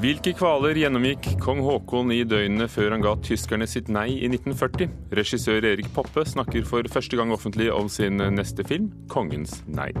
[0.00, 4.88] Hvilke kvaler gjennomgikk kong Haakon i døgnene før han ga tyskerne sitt nei i 1940?
[5.18, 9.92] Regissør Erik Poppe snakker for første gang offentlig om sin neste film, 'Kongens nei'.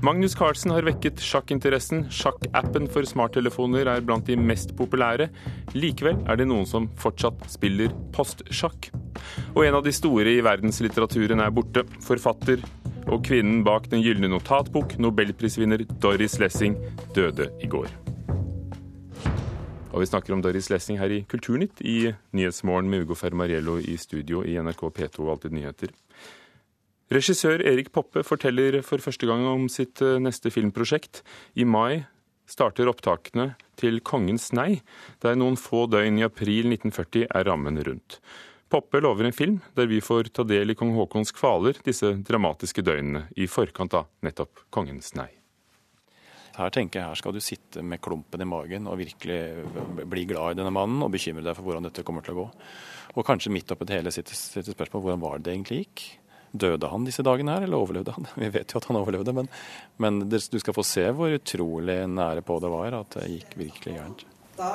[0.00, 2.06] Magnus Carlsen har vekket sjakkinteressen.
[2.08, 5.28] Sjakkappen for smarttelefoner er blant de mest populære.
[5.76, 8.88] Likevel er det noen som fortsatt spiller postsjakk.
[9.52, 11.84] Og en av de store i verdenslitteraturen er borte.
[12.00, 12.64] Forfatter
[13.10, 16.80] og kvinnen bak Den gylne notatbok, nobelprisvinner Doris Lessing,
[17.12, 18.09] døde i går.
[19.90, 23.96] Og vi snakker om Doris Lessing her i Kulturnytt i Nyhetsmorgen med Ugo Fermariello i
[23.98, 25.90] studio i NRK P2 og Alltid nyheter.
[27.10, 31.24] Regissør Erik Poppe forteller for første gang om sitt eh, neste filmprosjekt.
[31.58, 32.04] I mai
[32.46, 34.82] starter opptakene til 'Kongens nei',
[35.22, 38.20] der noen få døgn i april 1940 er rammen rundt.
[38.70, 42.86] Poppe lover en film der vi får ta del i kong Haakons kvaler disse dramatiske
[42.86, 45.39] døgnene i forkant av nettopp 'Kongens nei'.
[46.60, 49.40] Her tenker jeg her skal du sitte med klumpen i magen og virkelig
[50.10, 52.48] bli glad i denne mannen og bekymre deg for hvordan dette kommer til å gå.
[53.16, 56.04] Og kanskje midt oppi det hele sitt spørsmål hvordan var det det egentlig gikk?
[56.50, 58.26] Døde han disse dagene her, eller overlevde han?
[58.42, 59.50] Vi vet jo at han overlevde, men,
[60.02, 63.96] men du skal få se hvor utrolig nære på det var at det gikk virkelig
[63.96, 64.26] gærent.
[64.58, 64.72] Da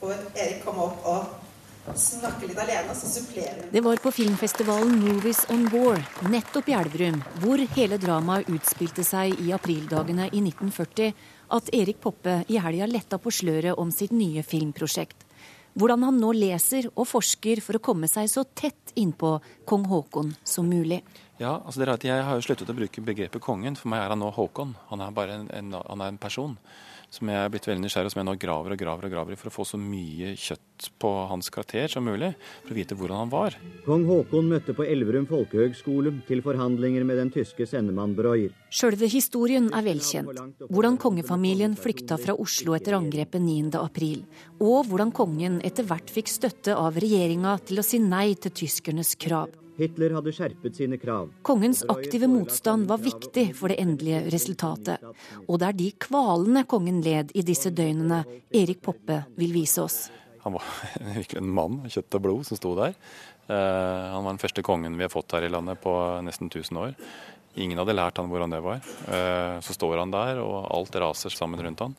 [0.00, 1.45] får Erik komme opp og
[1.94, 7.20] snakke litt alene, så supplerer Det var på filmfestivalen Movies on War, nettopp i Elverum,
[7.42, 11.14] hvor hele dramaet utspilte seg i aprildagene i 1940,
[11.56, 15.26] at Erik Poppe i helga letta på sløret om sitt nye filmprosjekt
[15.76, 19.36] hvordan han nå leser og forsker for å komme seg så tett innpå
[19.68, 21.02] kong Haakon som mulig.
[21.36, 23.76] Ja, altså det er at Jeg har jo sluttet å bruke begrepet kongen.
[23.76, 24.72] For meg er han nå Haakon.
[24.88, 26.56] Han er bare en, en, han er en person
[27.12, 29.38] som jeg er blitt veldig nysgjerrig som jeg nå graver og graver og graver i
[29.40, 32.32] for å få så mye kjøtt på hans karakter som mulig,
[32.64, 33.56] for å vite hvordan han var.
[33.86, 38.54] Kong Haakon møtte på Elverum folkehøgskole til forhandlinger med den tyske sendemann Breuer.
[38.68, 40.64] Sjølve historien er velkjent.
[40.66, 44.24] Hvordan kongefamilien flykta fra Oslo etter angrepet 9.4,
[44.60, 49.16] og hvordan kongen etter hvert fikk støtte av regjeringa til å si nei til tyskernes
[49.20, 49.54] krav.
[49.76, 51.30] Hitler hadde skjerpet sine krav.
[51.46, 55.04] Kongens aktive motstand var viktig for det endelige resultatet.
[55.46, 58.22] Og det er de kvalene kongen led i disse døgnene
[58.56, 59.98] Erik Poppe vil vise oss.
[60.46, 60.66] Han var
[61.18, 62.96] virkelig en mann av kjøtt og blod som sto der.
[63.46, 65.92] Eh, han var den første kongen vi har fått her i landet på
[66.26, 66.96] nesten 1000 år.
[67.56, 68.80] Ingen hadde lært han hvordan det var.
[69.08, 71.96] Eh, så står han der, og alt raser sammen rundt han.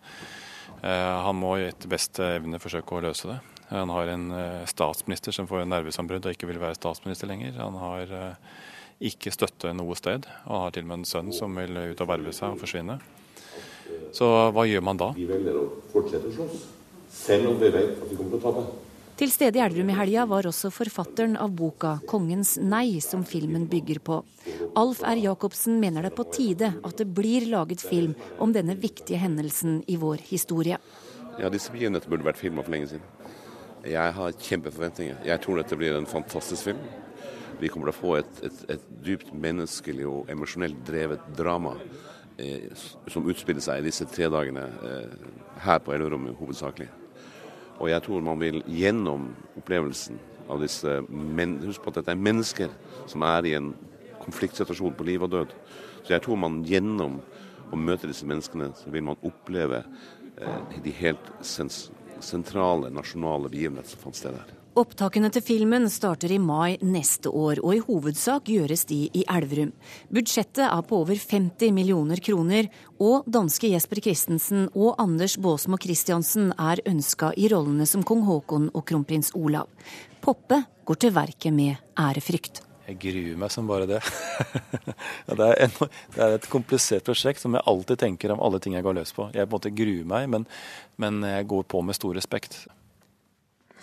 [0.82, 3.40] Eh, han må etter beste evne forsøke å løse det.
[3.70, 7.58] Han har en eh, statsminister som får nervesambrudd og ikke vil være statsminister lenger.
[7.60, 8.58] Han har eh,
[9.12, 10.26] ikke støtte noe sted.
[10.48, 13.00] Han har til og med en sønn som vil ut og verve seg og forsvinne.
[14.16, 15.12] Så hva gjør man da?
[15.16, 16.68] Vi velger å fortsette å slåss,
[17.12, 18.84] selv om vi vet at vi kommer til å tape.
[19.18, 23.66] Til stede i Elverum i helga var også forfatteren av boka 'Kongens nei', som filmen
[23.66, 24.20] bygger på.
[24.78, 25.18] Alf R.
[25.18, 29.82] Jacobsen mener det er på tide at det blir laget film om denne viktige hendelsen
[29.88, 30.78] i vår historie.
[31.42, 33.17] Ja, disse begivenhetene burde vært filma for lenge siden.
[33.88, 35.22] Jeg har kjempeforventninger.
[35.26, 36.82] Jeg tror dette blir en fantastisk film.
[37.62, 41.74] Vi kommer til å få et, et, et dypt menneskelig og emosjonelt drevet drama
[42.38, 42.68] eh,
[43.10, 45.16] som utspiller seg i disse tre dagene eh,
[45.64, 46.90] her på Elverommet hovedsakelig.
[47.78, 50.20] Og jeg tror man vil gjennom opplevelsen
[50.52, 52.74] av disse men, Husk på at dette er mennesker
[53.10, 53.72] som er i en
[54.24, 55.54] konfliktsituasjon på liv og død.
[56.04, 57.22] Så jeg tror man gjennom
[57.72, 61.88] å møte disse menneskene, så vil man oppleve eh, de helt sens
[62.24, 64.54] sentrale nasjonale begivenheter som fant sted her.
[64.78, 69.72] Opptakene til filmen starter i mai neste år, og i hovedsak gjøres de i Elverum.
[70.14, 72.70] Budsjettet er på over 50 millioner kroner,
[73.02, 78.70] og danske Jesper Christensen og Anders Baasmo Christiansen er ønska i rollene som kong Haakon
[78.70, 79.66] og kronprins Olav.
[80.22, 82.67] Poppe går til verket med ærefrykt.
[82.88, 84.00] Jeg gruer meg som bare det.
[85.28, 85.74] det, er en,
[86.16, 89.12] det, er et komplisert prosjekt som jeg alltid tenker om alle ting jeg går løs
[89.16, 89.28] på.
[89.36, 90.46] Jeg på en måte gruer meg, men,
[91.02, 92.62] men jeg går på med stor respekt.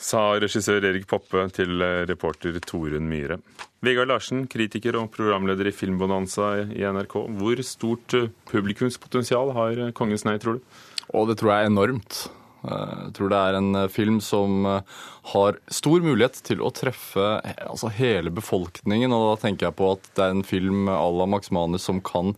[0.01, 3.39] Sa regissør Erik Poppe til reporter Torunn Myhre.
[3.85, 7.19] Vegard Larsen, kritiker og programleder i Filmbonanza i NRK.
[7.39, 8.17] Hvor stort
[8.51, 10.81] publikumspotensial har Kongens nei, tror du?
[11.13, 12.25] Og det tror jeg er enormt.
[12.65, 14.99] Eh, jeg tror det er en eh, film som eh,
[15.35, 19.13] har stor mulighet til å treffe altså hele befolkningen.
[19.13, 22.03] Og da tenker jeg på at det er en film à la Max Manus som
[22.05, 22.35] kan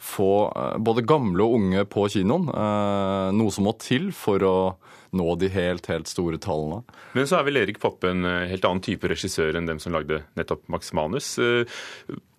[0.00, 0.48] få
[0.80, 2.46] både gamle og unge på kinoen.
[3.36, 4.54] Noe som må til for å
[5.12, 6.78] nå de helt, helt store tallene.
[7.12, 10.22] Men så er vel Erik Poppe en helt annen type regissør enn dem som lagde
[10.40, 11.34] nettopp Max Manus.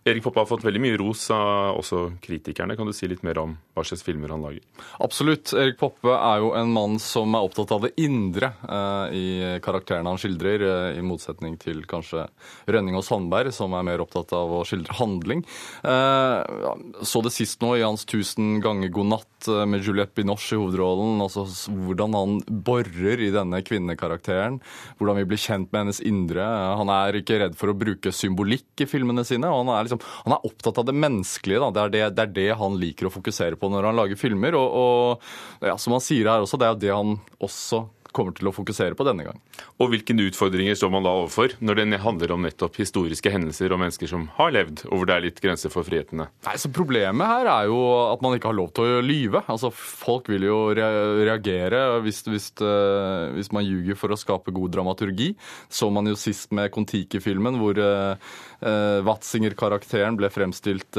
[0.04, 2.74] Erik Poppe har fått veldig mye ros av også kritikerne.
[2.78, 4.64] Kan du si litt mer om hva slags filmer han lager?
[4.98, 5.52] Absolutt.
[5.54, 9.26] Erik Poppe er jo en mann som er opptatt av det indre eh, i
[9.62, 12.26] karakterene han skildrer, eh, i motsetning til kanskje
[12.66, 15.46] Rønning og Sandberg, som er mer opptatt av å skildre handling.
[15.86, 20.58] Eh, så det sist nå i hans 'Tusen ganger god natt' eh, med Juliette Binoche
[20.58, 21.22] i hovedrollen.
[21.22, 24.58] altså Hvordan han borer i denne kvinnekarakteren.
[24.98, 26.42] Hvordan vi blir kjent med hennes indre.
[26.42, 29.46] Han er ikke redd for å bruke symbolikk i filmene sine.
[29.46, 31.72] og han er liksom, han er opptatt av det menneskelige.
[31.72, 34.58] Det er det, det er det, han liker å fokusere på når han lager filmer.
[34.60, 37.86] Og, og ja, som han sier her også, det er jo det han også
[38.16, 39.40] kommer til å fokusere på denne gang.
[39.82, 43.82] Og hvilke utfordringer står man da overfor, når det handler om nettopp historiske hendelser og
[43.82, 46.28] mennesker som har levd, og hvor det er litt grenser for frihetene?
[46.48, 47.80] Nei, så Problemet her er jo
[48.10, 49.44] at man ikke har lov til å lyve.
[49.52, 54.76] Altså, Folk vil jo reagere hvis, hvis, uh, hvis man ljuger for å skape god
[54.76, 55.32] dramaturgi.
[55.72, 60.98] Så man jo sist med Kon-Tiki-filmen, hvor uh, uh, Watzinger-karakteren ble fremstilt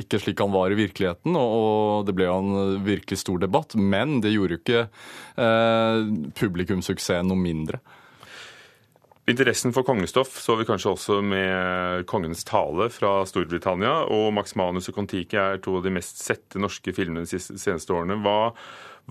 [0.00, 3.76] ikke slik han var i virkeligheten, og det ble jo en virkelig stor debatt.
[3.76, 4.84] Men det gjorde jo ikke
[5.36, 5.98] Eh,
[6.36, 7.80] publikumssuksessen noe mindre.
[9.30, 14.02] Interessen for kongestoff så vi kanskje også med Kongens tale fra Storbritannia.
[14.10, 17.94] Og Max Manus og Kon-Tiki er to av de mest sette norske filmene de seneste
[17.94, 18.18] årene.
[18.24, 18.50] Hva,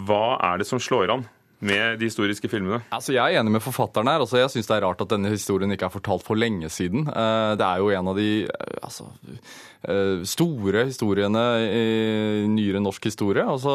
[0.03, 1.25] hva er det som slår an?
[1.61, 2.81] Med de historiske filmene?
[2.93, 4.23] Altså, jeg er enig med forfatteren her.
[4.23, 7.05] Altså, jeg syns det er rart at denne historien ikke er fortalt for lenge siden.
[7.07, 9.09] Eh, det er jo en av de eh, altså,
[10.29, 11.85] store historiene i
[12.51, 13.45] nyere norsk historie.
[13.45, 13.71] Altså,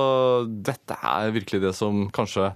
[0.46, 2.52] dette er virkelig det som kanskje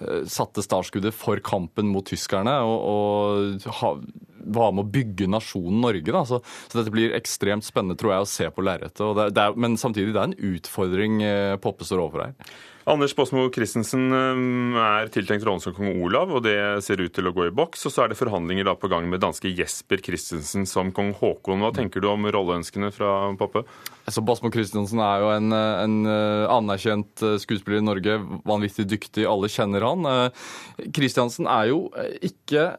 [0.00, 4.04] Eh, satte startskuddet for kampen mot tyskerne og, og
[4.44, 6.10] var med å bygge nasjonen Norge.
[6.10, 6.24] Da.
[6.28, 9.40] Så, så, dette blir ekstremt spennende tror jeg, å se på lerretet.
[9.60, 12.58] Men samtidig det er en utfordring eh, Poppe står overfor her.
[12.88, 17.28] Anders Båsmo Christensen eh, er tiltenkt rollen som kong Olav, og det ser ut til
[17.28, 17.84] å gå i boks.
[17.86, 21.62] Og så er det forhandlinger da på gang med danske Jesper Christensen som kong Haakon.
[21.62, 23.66] Hva tenker du om rolleønskene fra Poppe?
[24.06, 28.16] Altså, Basmo Christensen er jo en, en, eh, anerkjent eh, skuespiller i Norge.
[28.48, 30.08] Vanvittig dyktig, alle kjenner han.
[30.96, 31.84] Christiansen er jo
[32.24, 32.72] ikke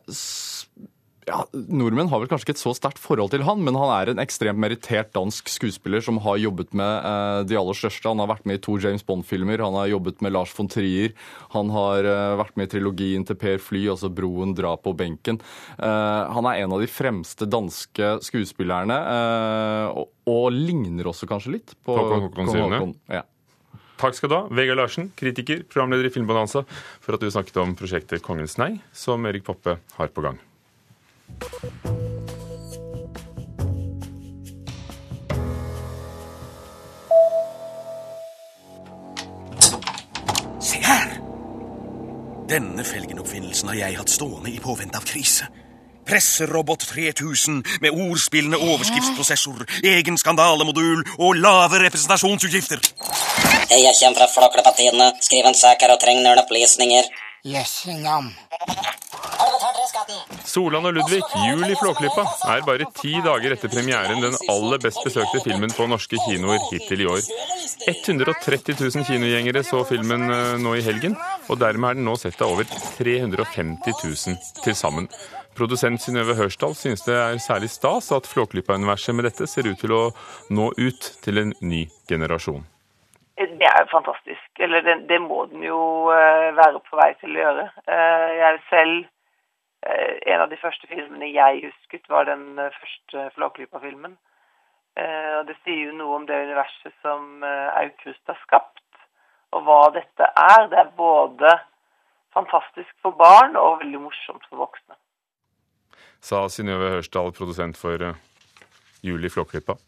[1.32, 4.12] ja, Nordmenn har vel kanskje ikke et så sterkt forhold til han, men han er
[4.12, 8.10] en ekstremt merittert dansk skuespiller som har jobbet med eh, de aller største.
[8.10, 11.16] Han har vært med i to James Bond-filmer, han har jobbet med Lars von Trier.
[11.56, 15.40] Han har eh, vært med i trilogien til Per Fly, altså 'Broen drar på benken'.
[15.78, 21.56] Eh, han er en av de fremste danske skuespillerne, eh, og, og, ligner også kanskje
[21.58, 22.96] litt på Håkon Håkon.
[23.12, 23.24] Ja.
[24.02, 26.66] Takk skal du ha, Vegard Larsen, kritiker, programleder i Filmbonanza,
[27.00, 30.42] for at du snakket om prosjektet Kongens nei, som Erik Poppe har på gang.
[40.60, 41.18] Se her!
[42.52, 45.48] Denne felgenoppfinnelsen har jeg hatt stående i påvente av krise.
[46.08, 52.82] Presserobot 3000 med ordspillende overskriftsprosessor, egen skandalemodul og lave representasjonsutgifter.
[53.72, 55.12] Jeg kommer fra Flåklypa-tidene.
[55.22, 57.08] Skriv en sak her og trenger noen opplysninger.
[57.48, 58.34] Jøsse navn.
[60.46, 65.04] Solan og Ludvig, jul i Flåklypa, er bare ti dager etter premieren den aller best
[65.06, 67.22] besøkte filmen på norske kinoer hittil i år.
[67.88, 71.16] 130 000 kinogjengere så filmen eh, nå i helgen,
[71.50, 72.68] og dermed er den nå sett av over
[72.98, 75.08] 350 000 til sammen.
[75.58, 79.96] Produsent Synnøve Hørsdal synes det er særlig stas at Flåklypa-universet med dette ser ut til
[79.96, 80.04] å
[80.52, 82.64] nå ut til en ny generasjon.
[83.42, 84.48] Det er jo fantastisk.
[84.62, 85.80] Eller det, det må den jo
[86.12, 87.66] uh, være på vei til å gjøre.
[88.38, 89.10] Jeg selv
[89.82, 94.14] En av de første filmene jeg husket, var den første Flåklypa-filmen.
[94.98, 99.02] og Det sier jo noe om det universet som Aukrust har skapt,
[99.58, 100.68] og hva dette er.
[100.70, 101.56] Det er både
[102.34, 104.98] fantastisk for barn og veldig morsomt for voksne.
[106.22, 108.14] Sa Synnøve Hørsdal, produsent for
[109.02, 109.80] Juli Flåklypa.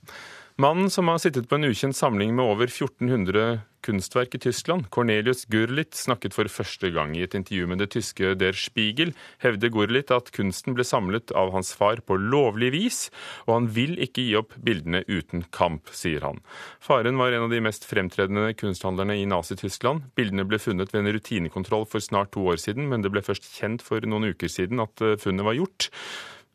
[0.55, 5.47] Mannen som har sittet på en ukjent samling med over 1400 kunstverk i Tyskland, Cornelius
[5.49, 9.15] Gurlitt, snakket for første gang i et intervju med det tyske Der Spiegel.
[9.41, 12.99] Hevder Gurlitt at kunsten ble samlet av hans far på lovlig vis,
[13.47, 16.43] og han vil ikke gi opp bildene uten kamp, sier han.
[16.77, 20.11] Faren var en av de mest fremtredende kunsthandlerne i Nazi-Tyskland.
[20.13, 23.49] Bildene ble funnet ved en rutinekontroll for snart to år siden, men det ble først
[23.57, 25.89] kjent for noen uker siden at eh, funnet var gjort.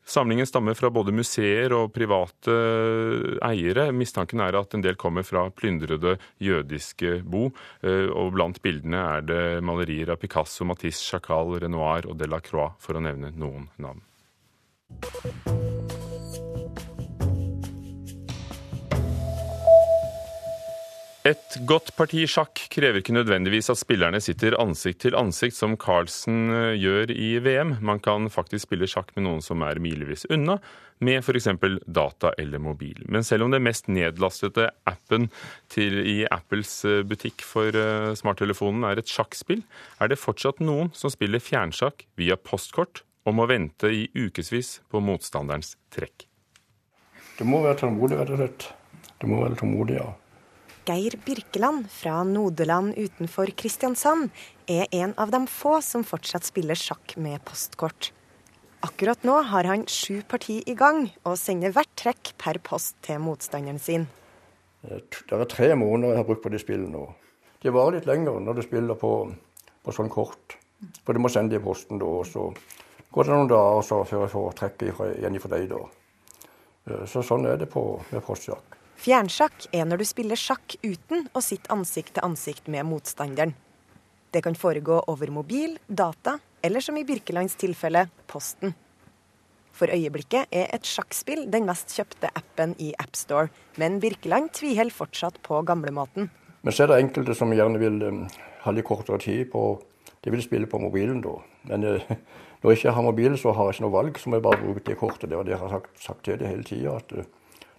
[0.09, 2.55] Samlingen stammer fra både museer og private
[3.45, 3.91] eiere.
[3.93, 7.51] Mistanken er at en del kommer fra plyndrede jødiske bo,
[7.83, 12.97] eh, og blant bildene er det malerier av Picasso, Matisse, Chacal, Renoir og Delacroix, for
[12.97, 14.01] å nevne noen navn.
[21.29, 26.53] Et godt parti sjakk krever ikke nødvendigvis at spillerne sitter ansikt til ansikt, som Carlsen
[26.55, 27.75] eh, gjør i VM.
[27.85, 30.57] Man kan faktisk spille sjakk med noen som er milevis unna,
[31.05, 31.51] med f.eks.
[31.85, 33.03] data eller mobil.
[33.13, 35.27] Men selv om den mest nedlastede appen
[35.75, 39.61] til, i Apples eh, butikk for uh, smarttelefonen er et sjakkspill,
[40.01, 45.03] er det fortsatt noen som spiller fjernsjakk via postkort og må vente i ukevis på
[45.05, 46.25] motstanderens trekk.
[47.37, 48.71] Du må være tålmodig, rett og slett.
[49.21, 50.09] Du må være tålmodig, ja.
[50.89, 54.31] Geir Birkeland fra Nodeland utenfor Kristiansand
[54.73, 58.09] er en av de få som fortsatt spiller sjakk med postkort.
[58.87, 63.21] Akkurat nå har han sju parti i gang, og sender hvert trekk per post til
[63.21, 64.07] motstanderen sin.
[64.81, 67.05] Det er tre måneder jeg har brukt på de spillene nå.
[67.61, 69.13] Det varer litt lenger når du spiller på,
[69.85, 70.57] på sånn kort.
[71.05, 72.49] For du må sende det i posten da, og så
[73.13, 75.69] går det noen dager før jeg får trekket igjen fra deg.
[75.75, 75.85] da.
[76.89, 78.68] Eh, så sånn er det på, med postsjakk.
[78.99, 83.53] Fjernsjakk er når du spiller sjakk uten å sitte ansikt til ansikt med motstanderen.
[84.35, 86.35] Det kan foregå over mobil, data
[86.67, 88.75] eller som i Birkelands tilfelle posten.
[89.79, 95.39] For øyeblikket er et sjakkspill den mest kjøpte appen i AppStore, men Birkeland tviholder fortsatt
[95.47, 96.27] på gamlemåten.
[96.67, 98.25] Men så er det enkelte som gjerne vil um,
[98.65, 99.69] ha litt kortere tid på
[100.25, 101.37] De vil spille på mobilen da.
[101.71, 102.15] Men uh,
[102.61, 104.65] når jeg ikke har mobil, så har jeg ikke noe valg, så må jeg bare
[104.65, 105.31] bruke det kortet.
[105.31, 106.99] Det, har jeg sagt, sagt til det hele tida.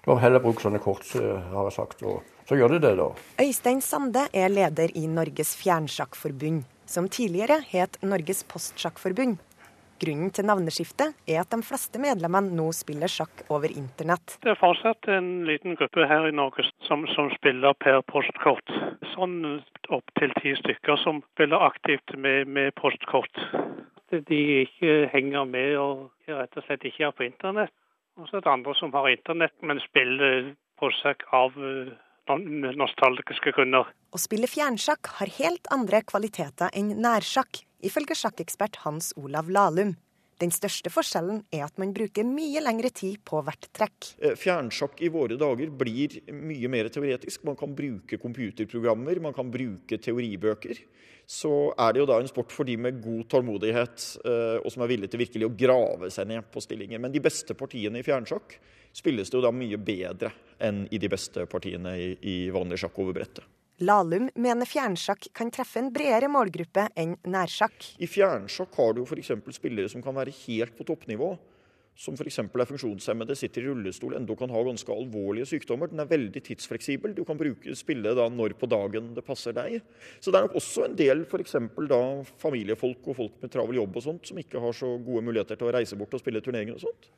[0.09, 1.99] Må heller bruke sånne kort, har jeg sagt.
[2.01, 3.11] Og så gjør de det, da.
[3.43, 9.37] Øystein Sande er leder i Norges Fjernsjakkforbund, som tidligere het Norges Postsjakkforbund.
[10.01, 14.37] Grunnen til navneskiftet er at de fleste medlemmene nå spiller sjakk over internett.
[14.41, 18.73] Det er fortsatt en liten gruppe her i Norge som, som spiller per postkort.
[19.11, 19.59] Sånn
[19.93, 23.43] opptil ti stykker som spiller aktivt med, med postkort.
[24.09, 27.75] De ikke henger med og rett og slett ikke er på internett.
[28.19, 31.95] Og så er det andre som har internett, men spiller på seg av eh,
[32.75, 33.87] nostalgiske grunner.
[34.11, 39.95] Å spille fjernsjakk har helt andre kvaliteter enn nærsjakk, ifølge sjakkekspert Hans Olav Lahlum.
[40.39, 44.13] Den største forskjellen er at man bruker mye lengre tid på hvert trekk.
[44.23, 47.43] Eh, fjernsjakk i våre dager blir mye mer teoretisk.
[47.47, 50.79] Man kan bruke computerprogrammer, man kan bruke teoribøker
[51.29, 54.81] så er det jo da en sport for de med god tålmodighet, eh, og som
[54.81, 56.97] er villige til virkelig å grave seg ned på stillinger.
[56.97, 58.55] Men de beste partiene i fjernsjakk
[58.97, 63.13] spilles det jo da mye bedre enn i de beste partiene i vanlig sjakk over
[63.19, 63.45] brettet.
[63.79, 67.93] Lahlum mener fjernsjakk kan treffe en bredere målgruppe enn nærsjakk.
[68.03, 69.31] I fjernsjakk har du f.eks.
[69.55, 71.37] spillere som kan være helt på toppnivå
[71.99, 72.37] som f.eks.
[72.39, 75.89] er funksjonshemmede, sitter i rullestol, enda kan ha ganske alvorlige sykdommer.
[75.91, 77.11] Den er veldig tidsfleksibel.
[77.15, 79.81] Du kan bruke, spille da når på dagen det passer deg.
[80.23, 81.57] Så det er nok også en del f.eks.
[81.91, 82.01] da
[82.39, 85.67] familiefolk og folk med travel jobb og sånt, som ikke har så gode muligheter til
[85.67, 87.11] å reise bort og spille turneringer og sånt.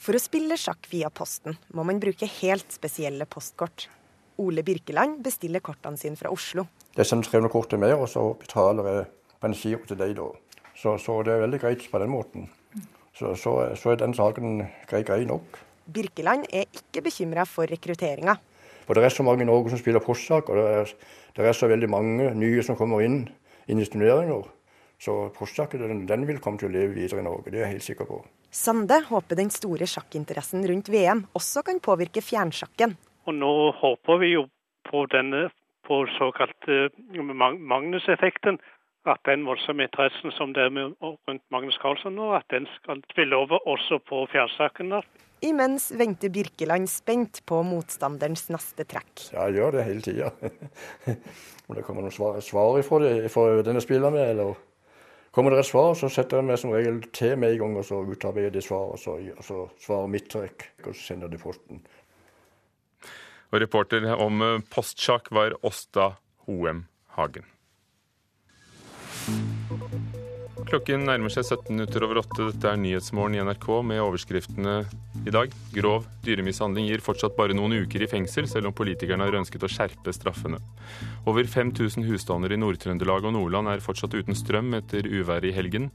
[0.00, 3.90] For å spille sjakk via posten må man bruke helt spesielle postkort.
[4.38, 6.66] Ole Birkeland bestiller kortene sine fra Oslo.
[6.94, 9.06] Det sender 300 kort til meg, og så betaler jeg
[9.38, 10.28] på en giro til deg da.
[10.78, 12.46] Så, så det er veldig greit på den måten.
[13.18, 15.58] Så, så, så er den saken grei, grei nok.
[15.90, 18.36] Birkeland er ikke bekymra for rekrutteringa.
[18.86, 20.92] For Det er så mange i Norge som spiller postsak, og det er,
[21.36, 23.24] det er, så veldig mange nye som kommer inn,
[23.66, 24.46] inn i turneringer.
[25.02, 27.74] Så postsaken den, den, vil komme til å leve videre i Norge, det er jeg
[27.76, 28.22] helt sikker på.
[28.54, 32.96] Sande håper den store sjakkinteressen rundt VM også kan påvirke fjernsjakken.
[33.28, 34.46] Og nå håper vi jo
[34.88, 35.50] på denne
[35.84, 36.68] på såkalt
[37.72, 38.56] Magnus-effekten,
[39.08, 43.00] at den voldsomme interessen som det er med, rundt Magnus Carlsen nå, at den skal
[43.12, 45.00] spille over også på fjernsakene.
[45.44, 49.28] Imens venter Birkeland spent på motstanderens neste trekk.
[49.32, 50.32] Ja, jeg gjør det hele tida.
[51.68, 54.58] Om det kommer noen svar, svar ifra, det, ifra denne spilleren med, eller
[55.32, 57.86] kommer det et svar, så setter jeg meg som regel til med en gang, og
[57.86, 61.40] så utarbeider de svar, og så, og så svarer mitt trekk, og så sender de
[61.40, 61.84] posten.
[63.48, 66.14] Og reporter om postsjakk var Åsta
[66.46, 66.84] Hoem
[67.16, 67.46] Hagen.
[70.68, 72.50] Klokken nærmer seg 17 minutter over åtte.
[72.50, 74.74] Dette er Nyhetsmorgen i NRK med overskriftene
[75.24, 75.54] i dag.
[75.72, 79.70] Grov dyremishandling gir fortsatt bare noen uker i fengsel, selv om politikerne har ønsket å
[79.72, 80.60] skjerpe straffene.
[81.24, 85.88] Over 5000 husstander i Nord-Trøndelag og Nordland er fortsatt uten strøm etter uværet i helgen.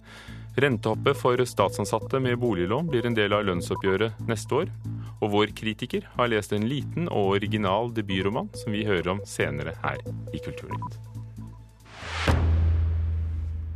[0.57, 4.73] Rentehoppet for statsansatte med boliglån blir en del av lønnsoppgjøret neste år.
[5.23, 9.77] Og vår kritiker har lest en liten og original debutroman som vi hører om senere
[9.85, 10.03] her
[10.35, 10.99] i Kulturnytt.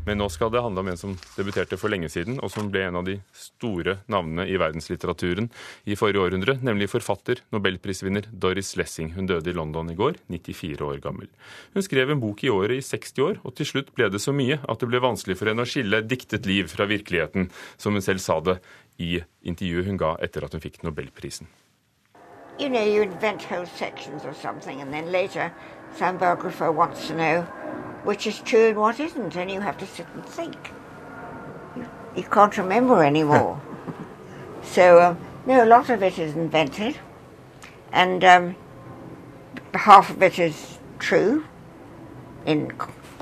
[0.07, 2.85] Men nå skal det handle om en som debuterte for lenge siden, og som ble
[2.87, 5.49] en av de store navnene i verdenslitteraturen
[5.83, 9.11] i forrige århundre, nemlig forfatter, nobelprisvinner Doris Lessing.
[9.17, 11.27] Hun døde i London i går, 94 år gammel.
[11.75, 14.31] Hun skrev en bok i året i 60 år, og til slutt ble det så
[14.35, 18.05] mye at det ble vanskelig for henne å skille diktet liv fra virkeligheten, som hun
[18.05, 18.61] selv sa det
[18.99, 21.47] i intervjuet hun ga etter at hun fikk nobelprisen.
[22.59, 25.53] you know, you invent whole sections or something, and then later
[25.95, 27.41] some biographer wants to know
[28.03, 30.71] which is true and what isn't, and you have to sit and think.
[31.75, 31.85] You,
[32.15, 33.61] you can't remember anymore.
[34.63, 36.97] so, um, no, a lot of it is invented,
[37.91, 38.55] and um,
[39.73, 41.45] half of it is true,
[42.45, 42.73] in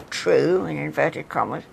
[0.09, 1.63] true in inverted commas,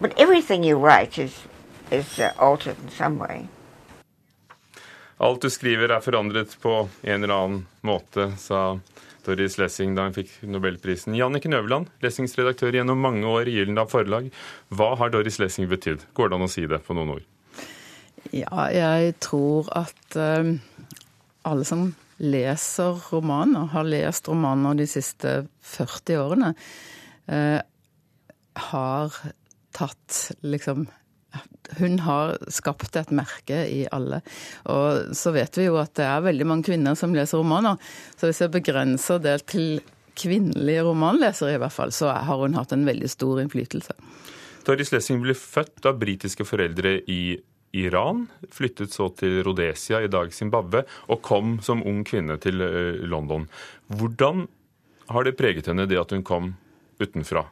[0.00, 1.42] but everything you write is
[1.90, 3.46] is uh, altered in some way.
[5.16, 8.78] Alt du skriver er forandret på en eller annen måte, sa
[9.24, 11.14] Doris Lessing da hun fikk nobelprisen.
[11.16, 14.30] Janniken Øverland, Lessings redaktør gjennom mange år i Gyldendal Forlag.
[14.74, 16.04] Hva har Doris Lessing betydd?
[16.18, 17.28] Går det an å si det på noen ord?
[18.32, 20.56] Ja, jeg tror at uh,
[21.44, 25.36] alle som leser romaner, har lest romaner de siste
[25.74, 26.52] 40 årene,
[27.30, 27.60] uh,
[28.70, 29.16] har
[29.74, 30.86] tatt liksom
[31.78, 34.20] hun har skapt et merke i alle.
[34.70, 37.80] Og så vet vi jo at det er veldig mange kvinner som leser romaner.
[38.18, 39.80] Så hvis jeg begrenser det til
[40.18, 43.96] kvinnelige romanlesere, i hvert fall, så har hun hatt en veldig stor innflytelse.
[44.64, 47.36] Doris Lessing ble født av britiske foreldre i
[47.74, 53.02] Iran, flyttet så til Rhodesia, i dag Zimbabwe, og kom som ung kvinne til eh,
[53.10, 53.48] London.
[53.90, 54.46] Hvordan
[55.10, 56.52] har det preget henne, det at hun kom
[57.02, 57.48] utenfra?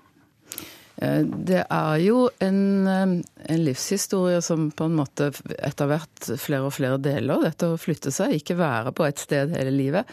[1.01, 3.13] Eh, det er jo en, eh,
[3.49, 7.47] en, livshistorie som på en måte etter hvert flere og flere deler.
[7.49, 10.07] Dette å flytte seg, ikke være på et sted hele livet.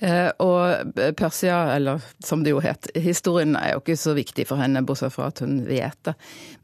[0.00, 4.62] Eh, og Persia, eller som det jo het, historien er jo ikke så viktig for
[4.62, 6.14] henne, bortsett fra at hun vet det.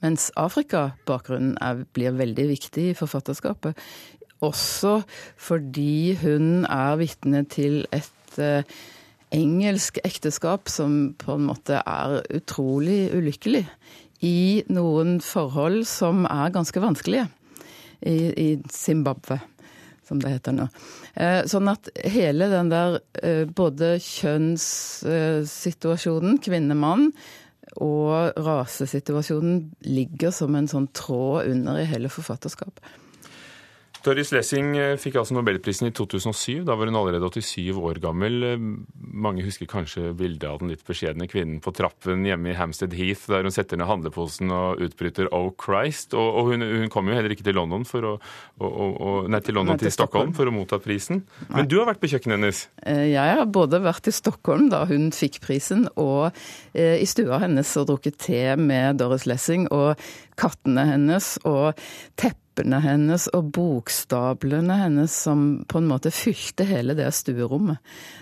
[0.05, 3.75] Mens Afrika-bakgrunnen blir veldig viktig i forfatterskapet.
[4.45, 5.01] Også
[5.37, 8.39] fordi hun er vitne til et
[9.35, 13.67] engelsk ekteskap som på en måte er utrolig ulykkelig.
[14.25, 17.29] I noen forhold som er ganske vanskelige.
[18.05, 19.39] I Zimbabwe,
[20.05, 20.67] som det heter nå.
[21.17, 27.13] Eh, sånn at hele den der eh, både kjønnssituasjonen, kvinne-mann,
[27.83, 32.85] og rasesituasjonen ligger som en sånn tråd under i hele forfatterskapet.
[34.05, 36.65] Doris Lessing eh, fikk altså nobelprisen i 2007.
[36.69, 38.37] Da var hun allerede 87 år gammel.
[38.51, 38.67] Eh,
[39.25, 43.25] mange husker kanskje bildet av den litt beskjedne kvinnen på trappen hjemme i Hampstead Heath,
[43.33, 46.13] der hun setter ned handleposen og utbryter 'Oh Christ'.
[46.13, 48.13] Og, og hun, hun, kom jo heller ikke til London, for å,
[48.61, 51.25] og, og, nei, til, London, nei, til, til Stockholm for å motta prisen.
[51.49, 52.63] Men du har vært på kjøkkenet hennes?
[52.85, 56.37] Eh, jeg har både vært i Stockholm da hun fikk prisen, og
[56.75, 59.69] i stua hennes og drukket te med Doris Lessing.
[59.73, 59.95] og
[60.41, 61.79] kattene hennes og
[62.19, 67.79] teppet teppene hennes og bokstablene hennes som på en måte fylte hele det stuerommet.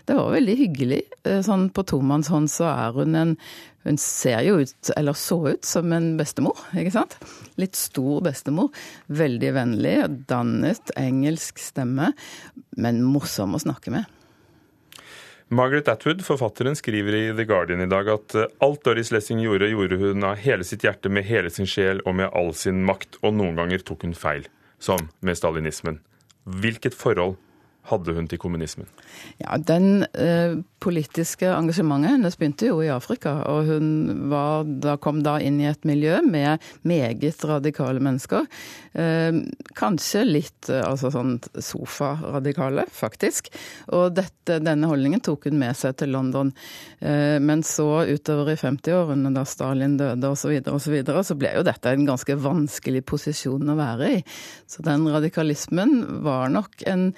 [0.06, 1.02] Det var veldig hyggelig.
[1.24, 3.36] Eh, sånn på tomannshånd så er hun en
[3.82, 7.16] Hun ser jo ut, eller så ut, som en bestemor, ikke sant?
[7.58, 8.68] Litt stor bestemor.
[9.10, 9.96] Veldig vennlig,
[10.30, 12.12] dannet, engelsk stemme,
[12.78, 14.06] men morsom å snakke med.
[15.52, 19.68] Margaret Atwood, forfatteren, skriver i The Guardian i dag at eh, alt Doris Lessing gjorde,
[19.68, 23.18] gjorde hun av hele sitt hjerte, med hele sin sjel og med all sin makt,
[23.20, 24.46] og noen ganger tok hun feil,
[24.80, 26.00] som med stalinismen.
[26.48, 27.36] Hvilket forhold
[27.90, 28.88] hadde hun til kommunismen?
[29.42, 33.36] Ja, Den eh, politiske engasjementet hennes begynte jo i Afrika.
[33.52, 33.88] Og hun
[34.32, 38.48] var, da, kom da inn i et miljø med meget radikale mennesker.
[38.98, 39.38] Eh,
[39.78, 43.52] kanskje litt eh, altså sånn sofaradikale, faktisk.
[43.94, 46.52] Og dette, denne holdningen tok hun med seg til London.
[46.98, 51.38] Eh, men så utover i 50-årene, da Stalin døde osv., så, og så, videre, så
[51.38, 54.22] ble jo dette en ganske vanskelig posisjon å være i.
[54.66, 57.12] Så den radikalismen var nok en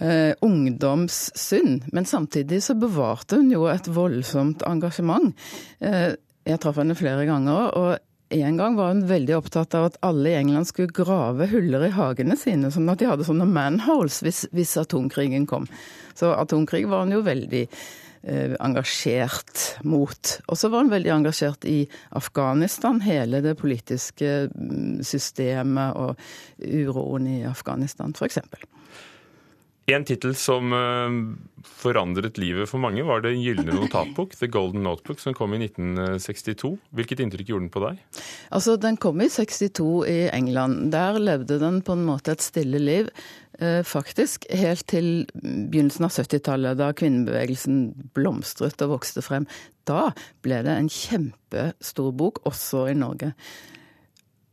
[0.00, 1.84] eh, ungdomssynd.
[1.92, 5.34] Men samtidig så bevarte hun jo et voldsomt engasjement.
[5.80, 6.14] Eh,
[6.48, 7.76] jeg traff henne flere ganger.
[7.76, 7.98] og
[8.30, 11.94] en gang var hun veldig opptatt av at alle i England skulle grave huller i
[11.94, 15.66] hagene sine, sånn at de hadde sånne manholes hvis, hvis atomkrigen kom.
[16.14, 20.36] Så atomkrig var hun jo veldig eh, engasjert mot.
[20.46, 21.80] Og så var hun veldig engasjert i
[22.14, 26.14] Afghanistan, hele det politiske mm, systemet og
[26.62, 28.44] uroen i Afghanistan, f.eks.
[29.88, 31.14] En tittel som eh,
[31.80, 36.74] forandret livet for mange, var Det gylne notatbok, The Golden Notebook, som kom i 1962.
[36.94, 38.02] Hvilket inntrykk gjorde den på deg?
[38.50, 40.90] Altså, Den kom i 62 i England.
[40.92, 43.10] Der levde den på en måte et stille liv.
[43.58, 47.82] Eh, faktisk helt til begynnelsen av 70-tallet, da kvinnebevegelsen
[48.16, 49.48] blomstret og vokste frem.
[49.88, 50.12] Da
[50.44, 53.34] ble det en kjempestor bok, også i Norge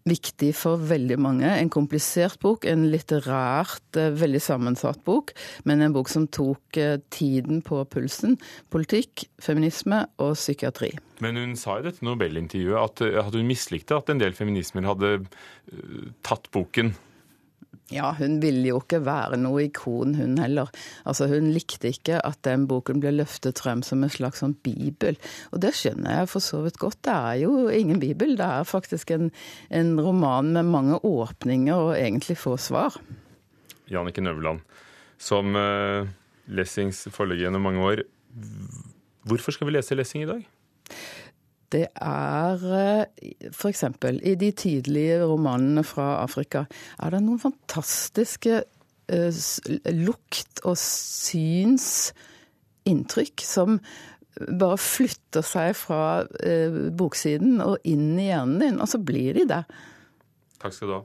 [0.08, 1.50] viktig for veldig mange.
[1.50, 5.34] En komplisert bok, en litterært eh, veldig sammensatt bok,
[5.67, 8.38] men en bok som tok eh, tiden på pulsen.
[8.74, 10.93] Politikk, feminisme og psykiatri.
[11.24, 15.17] Men hun sa i dette Nobel-intervjuet at, at hun mislikte at en del feminismer hadde
[16.26, 16.93] tatt boken
[17.93, 20.67] Ja, hun ville jo ikke være noe ikon, hun heller.
[21.08, 25.15] Altså, Hun likte ikke at den boken ble løftet frem som en slags sånn bibel.
[25.56, 27.00] Og det skjønner jeg for så vidt godt.
[27.08, 28.36] Det er jo ingen bibel.
[28.36, 29.32] Det er faktisk en,
[29.71, 33.00] en roman med mange åpninger og egentlig få svar.
[33.88, 34.60] Jannicke Nøvland,
[35.15, 36.04] som uh,
[36.52, 38.04] Lessings forlegger gjennom mange år.
[39.28, 40.43] Hvorfor skal vi lese Lessing i dag?
[41.74, 42.58] Det er
[43.52, 43.84] f.eks.
[44.24, 46.64] i de tidlige romanene fra Afrika
[47.04, 49.32] er det noen fantastiske uh,
[49.92, 53.84] lukt- og synsinntrykk som
[54.38, 59.46] bare flytter seg fra uh, boksiden og inn i hjernen din, og så blir de
[59.50, 59.64] der.
[60.62, 61.04] Takk skal du ha.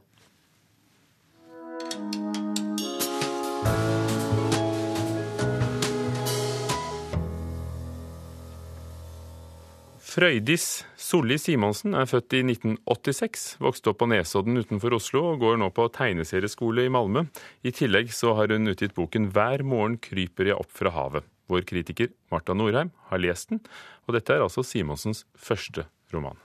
[10.13, 15.57] Frøydis Solli Simonsen er født i 1986, vokste opp på Nesodden utenfor Oslo og går
[15.63, 17.23] nå på tegneserieskole i Malmö.
[17.65, 21.25] I tillegg så har hun utgitt boken 'Hver morgen kryper jeg opp fra havet'.
[21.49, 23.63] Vår kritiker Marta Norheim har lest den,
[24.05, 26.37] og dette er altså Simonsens første roman.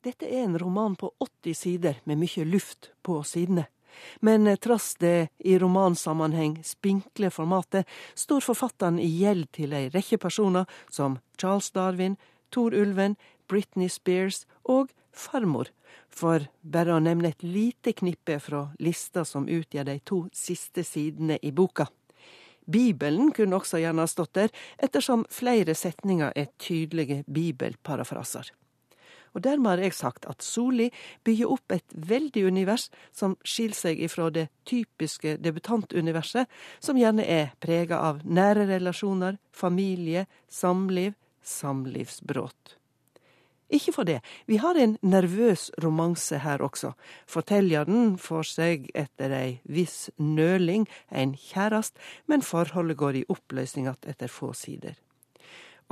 [0.00, 3.66] Dette er en roman på 80 sider med mye luft på sidene.
[4.20, 10.66] Men trass det i romansammenheng spinkle formatet, står forfatteren i gjeld til ei rekke personer
[10.90, 12.16] som Charles Darwin,
[12.50, 13.16] Tor Ulven,
[13.48, 15.70] Britney Spears og farmor,
[16.10, 21.38] for bare å nevne et lite knippe fra lista som utgjør de to siste sidene
[21.42, 21.88] i boka.
[22.66, 28.50] Bibelen kunne også gjerne ha stått der, ettersom flere setninger er tydelige bibelparafraser.
[29.36, 30.88] Og dermed har jeg sagt at Soli
[31.24, 36.48] bygger opp et veldig univers som skiller seg ifra det typiske debutantuniverset,
[36.80, 41.12] som gjerne er prega av nære relasjoner, familie, samliv,
[41.44, 42.76] samlivsbrudd.
[43.76, 46.92] Ikke for det, vi har en nervøs romanse her også.
[47.26, 51.98] Fortelleren får seg etter ei viss nøling en kjærest,
[52.30, 54.94] men forholdet går i oppløsning att etter få sider.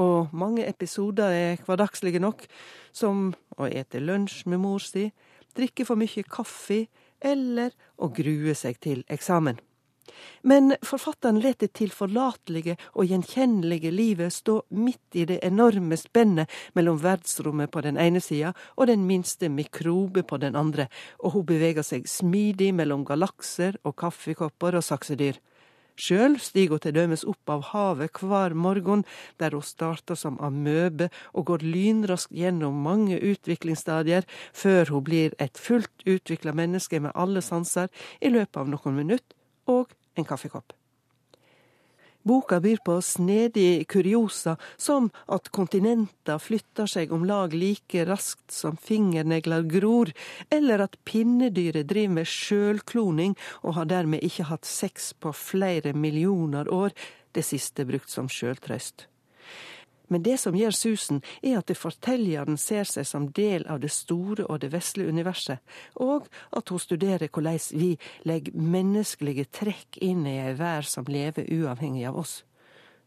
[0.02, 2.46] Og mange episoder er hverdagslige nok,
[2.92, 3.28] som
[3.58, 5.10] å ete lunsj med mor si,
[5.54, 6.86] drikke for mye kaffe
[7.22, 7.70] eller
[8.02, 9.60] å grue seg til eksamen.
[10.42, 16.98] Men forfatteren lar det tilforlatelige og gjenkjennelige livet stå midt i det enorme spennet mellom
[17.00, 20.90] verdensrommet på den ene sida og den minste mikrobe på den andre,
[21.24, 25.40] og hun beveger seg smidig mellom galakser og kaffekopper og saksedyr.
[25.94, 29.04] Sjøl stiger hun til dømes opp av havet hver morgen,
[29.38, 35.58] der hun starter som amøbe og går lynraskt gjennom mange utviklingsstadier, før hun blir et
[35.58, 39.38] fullt utvikla menneske med alle sanser i løpet av noen minutter
[39.70, 40.74] og en kaffekopp.
[42.24, 48.78] Boka byr på snedige kuriosa, som at kontinenter flytter seg om lag like raskt som
[48.80, 50.12] fingernegler gror,
[50.48, 56.70] eller at pinnedyret driver med sjølkloning og har dermed ikke hatt sex på flere millioner
[56.72, 56.96] år,
[57.36, 59.08] det siste brukt som sjøltrøst.
[60.08, 64.44] Men det som gjør susen, er at fortelleren ser seg som del av det store
[64.44, 65.62] og det vesle universet,
[65.96, 67.94] og at hun studerer hvordan vi
[68.28, 72.42] legger menneskelige trekk inn i ei vær som lever uavhengig av oss.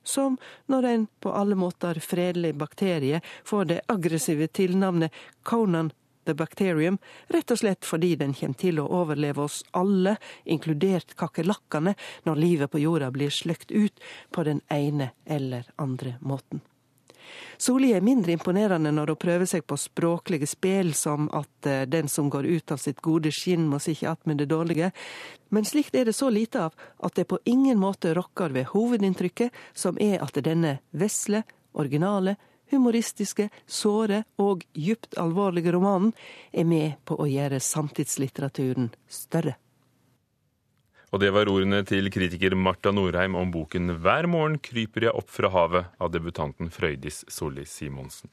[0.07, 0.37] Som
[0.71, 5.91] når en på alle måter fredelig bakterie får det aggressive tilnavnet Conan
[6.27, 11.95] the Bacterium, rett og slett fordi den kommer til å overleve oss alle, inkludert kakerlakkene,
[12.27, 14.03] når livet på jorda blir sløkt ut
[14.35, 16.63] på den ene eller andre måten.
[17.57, 22.09] Soli er mindre imponerende når hun prøver seg på språklige spill, som at eh, den
[22.11, 24.91] som går ut av sitt gode skinn, må sitte att med det dårlige,
[25.49, 29.51] men slikt er det så lite av at det på ingen måte rokker ved hovedinntrykket,
[29.73, 32.35] som er at denne vesle, originale,
[32.71, 36.13] humoristiske, såre og djupt alvorlige romanen
[36.51, 39.55] er med på å gjøre samtidslitteraturen større.
[41.13, 45.29] Og det var ordene til kritiker Marta Norheim om boken 'Hver morgen kryper jeg opp
[45.29, 48.29] fra havet' av debutanten Frøydis Solli Simonsen.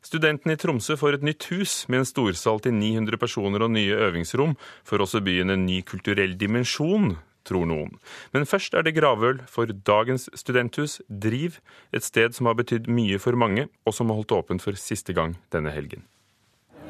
[0.00, 3.92] Studentene i Tromsø får et nytt hus med en storsal til 900 personer og nye
[3.92, 4.56] øvingsrom.
[4.84, 7.98] For også byen en ny kulturell dimensjon, tror noen.
[8.32, 11.58] Men først er det gravøl for dagens studenthus, Driv,
[11.92, 15.12] et sted som har betydd mye for mange, og som har holdt åpent for siste
[15.12, 16.04] gang denne helgen.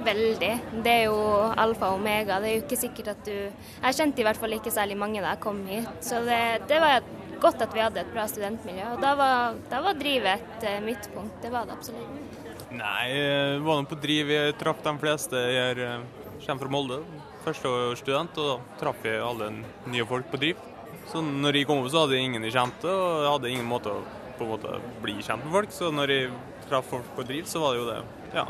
[0.08, 0.52] Veldig.
[0.84, 1.18] Det er jo
[1.52, 2.38] alfa og omega.
[2.40, 5.20] Det er jo ikke sikkert at du Jeg kjente i hvert fall ikke særlig mange
[5.20, 5.88] da jeg kom hit.
[6.04, 6.40] Så det,
[6.70, 7.04] det var
[7.42, 8.94] godt at vi hadde et bra studentmiljø.
[8.94, 11.36] Og da var, da var drivet et uh, midtpunkt.
[11.42, 12.38] Det var det absolutt.
[12.68, 14.32] Nei, jeg var nå på Driv.
[14.32, 16.00] Jeg traff de fleste jeg uh,
[16.44, 17.02] kommer fra Molde.
[17.44, 19.52] Førsteårsstudent, og da traff jeg alle
[19.88, 20.64] nye folk på Driv.
[21.08, 23.68] Så når jeg kom opp, så hadde jeg ingen jeg kjente, og jeg hadde ingen
[23.68, 24.02] måte å
[24.38, 25.72] på en måte bli kjent med folk.
[25.74, 26.28] Så når jeg
[26.68, 27.98] traff folk på Driv, så var det jo det.
[28.36, 28.44] Ja,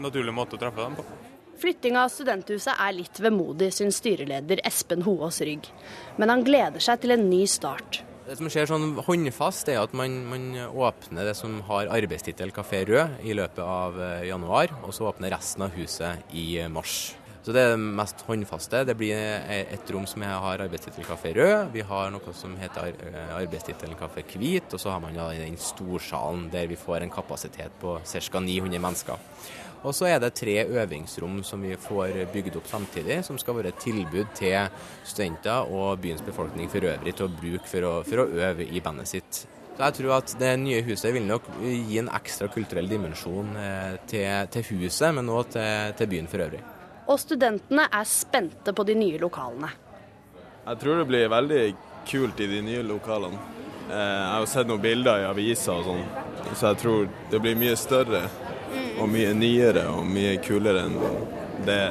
[0.00, 1.04] naturlig måte å treffe dem på.
[1.62, 5.68] Flytting av studenthuset er litt vemodig, syns styreleder Espen Hoaas Rygg.
[6.18, 8.02] Men han gleder seg til en ny start.
[8.26, 12.84] Det som skjer sånn håndfast, er at man, man åpner det som har arbeidstittel Kafé
[12.88, 17.12] Rød i løpet av eh, januar, og så åpner resten av huset i mars.
[17.42, 18.84] Så det er det mest håndfaste.
[18.86, 21.72] Det blir et rom som har arbeidstittel Kafé Rød.
[21.74, 26.46] Vi har noe som heter eh, arbeidstittelen Kafé Hvit, og så har man den storsalen
[26.52, 28.40] der vi får en kapasitet på ca.
[28.46, 29.18] 900 mennesker.
[29.82, 33.72] Og så er det tre øvingsrom som vi får bygd opp samtidig, som skal være
[33.72, 34.68] et tilbud til
[35.02, 38.82] studenter og byens befolkning for øvrig til å bruke for å, for å øve i
[38.84, 39.42] bandet sitt.
[39.72, 43.98] Så jeg tror at Det nye huset vil nok gi en ekstra kulturell dimensjon eh,
[44.06, 46.62] til, til huset, men òg til, til byen for øvrig
[47.10, 49.70] og studentene er spente på de nye lokalene.
[50.62, 51.62] Jeg tror det blir veldig
[52.08, 53.40] kult i de nye lokalene.
[53.90, 56.04] Eh, jeg har jo sett noen bilder i aviser og sånn,
[56.54, 58.22] så jeg tror det blir mye større
[58.98, 60.96] og mye nyere og mye kulere enn
[61.66, 61.82] det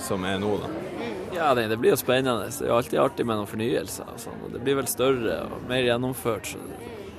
[0.00, 0.56] som er nå.
[0.62, 0.70] da.
[1.34, 2.48] Ja, det, blir jo spennende.
[2.50, 4.08] Det er jo alltid artig med noen fornyelser.
[4.20, 4.42] Sånn.
[4.52, 6.60] Det blir vel større og mer gjennomført, så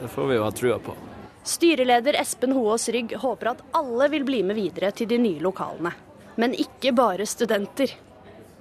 [0.02, 0.96] det får vi jo ha trua på.
[1.48, 5.94] Styreleder Espen Hoaas Rygg håper at alle vil bli med videre til de nye lokalene
[6.36, 7.94] men ikke bare studenter.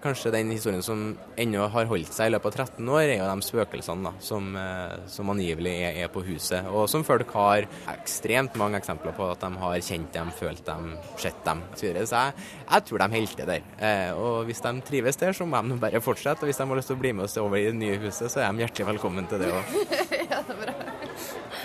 [0.01, 1.01] Kanskje den historien som
[1.37, 4.47] ennå har holdt seg i løpet av 13 år, er jo de spøkelsene da, som,
[4.57, 6.69] eh, som angivelig er, er, på huset.
[6.73, 10.95] Og som folk har ekstremt mange eksempler på at de har kjent dem, følt dem,
[11.21, 11.61] sett dem.
[11.77, 13.69] Så jeg, jeg tror de holder til der.
[13.77, 16.47] Eh, og hvis de trives der, så må de bare fortsette.
[16.47, 18.33] Og hvis de har lyst til å bli med oss over i det nye huset,
[18.33, 19.77] så er de hjertelig velkommen til det òg.
[20.33, 20.77] ja, det er bra.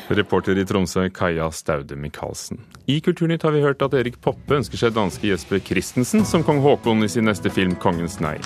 [0.10, 2.60] Reporter i Tromsø, Kaja Staude Michaelsen.
[2.86, 6.62] I Kulturnytt har vi hørt at Erik Poppe ønsker seg danske Jesper Christensen som kong
[6.62, 8.42] Haakon i sin neste film 'Kongens nei'.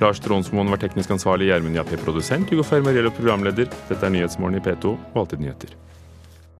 [0.00, 3.70] Lars Tronsmoen var teknisk ansvarlig, Gjermund Jappé produsent, Hugo Fermariello programleder.
[3.88, 5.85] Dette er Nyhetsmorgen i P2 og Alltid nyheter.